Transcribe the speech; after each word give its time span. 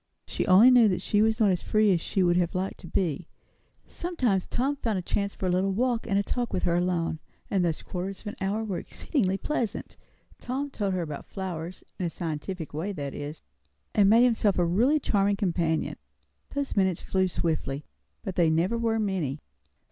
She 0.25 0.47
only 0.47 0.71
knew 0.71 0.87
that 0.87 0.99
she 1.03 1.21
was 1.21 1.39
not 1.39 1.51
as 1.51 1.61
free 1.61 1.93
as 1.93 2.01
she 2.01 2.23
would 2.23 2.35
have 2.35 2.55
liked 2.55 2.79
to 2.79 2.87
be. 2.87 3.27
Sometimes 3.85 4.47
Tom 4.47 4.75
found 4.77 4.97
a 4.97 5.01
chance 5.03 5.35
for 5.35 5.45
a 5.45 5.51
little 5.51 5.73
walk 5.73 6.07
and 6.07 6.25
talk 6.25 6.51
with 6.51 6.63
her 6.63 6.73
alone; 6.75 7.19
and 7.51 7.63
those 7.63 7.83
quarters 7.83 8.21
of 8.21 8.25
an 8.25 8.35
hour 8.41 8.63
were 8.63 8.79
exceedingly 8.79 9.37
pleasant; 9.37 9.97
Tom 10.39 10.71
told 10.71 10.95
her 10.95 11.03
about 11.03 11.27
flowers, 11.27 11.83
in 11.99 12.07
a 12.07 12.09
scientific 12.09 12.73
way, 12.73 12.91
that 12.91 13.13
is; 13.13 13.43
and 13.93 14.09
made 14.09 14.23
himself 14.23 14.57
a 14.57 14.65
really 14.65 14.99
charming 14.99 15.35
companion. 15.35 15.97
Those 16.49 16.75
minutes 16.75 17.01
flew 17.03 17.27
swiftly. 17.27 17.85
But 18.23 18.33
they 18.33 18.49
never 18.49 18.79
were 18.79 18.97
many. 18.97 19.39